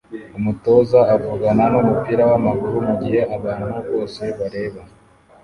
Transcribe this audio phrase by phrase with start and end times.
[0.37, 4.81] Umutoza avugana numupira wamaguru mugihe abantu bose bareba